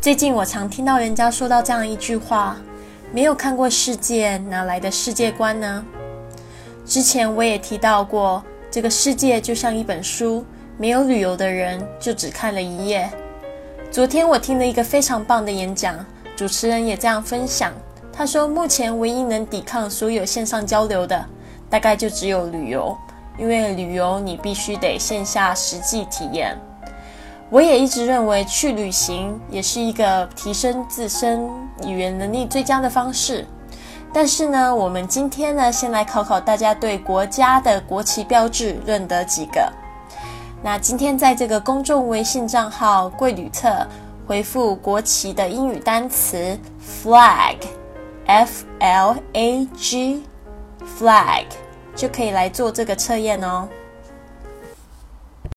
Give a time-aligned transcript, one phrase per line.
[0.00, 2.56] 最近我常听到人家说到这样一句话
[3.12, 5.84] ：“没有看过世界，哪来的世界观呢？”
[6.86, 8.40] 之前我也提到过，
[8.70, 10.44] 这个世界就像一本书，
[10.76, 13.10] 没有旅游的人就只看了一页。
[13.90, 15.96] 昨天我听了一个非常棒的演讲，
[16.36, 17.72] 主持人也这样分享。
[18.12, 21.26] 他说，目前唯一能抵抗所有线上交流的，
[21.68, 22.96] 大概就只有旅游，
[23.36, 26.56] 因为旅游你必须得线下实际体验。
[27.50, 31.48] 我也一直认为去旅行也是一个提升自身
[31.86, 33.46] 语言能力最佳的方式。
[34.12, 39.70] 但是呢，我们今天呢，先来考考大家对国家的国旗标志认得几个。
[40.62, 43.86] 那今天在这个公众微信账号“贵旅特”
[44.26, 46.58] 回复国旗的英语单词
[47.04, 51.44] “flag”，f l a g，flag
[51.94, 53.68] 就可以来做这个测验哦。